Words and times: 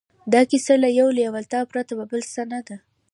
دا 0.33 0.41
کیسه 0.51 0.73
له 0.83 0.89
یوې 0.97 1.13
لېوالتیا 1.17 1.61
پرته 1.71 1.93
بل 2.11 2.21
څه 2.33 2.41
نه 2.51 2.59
ده 2.67 2.77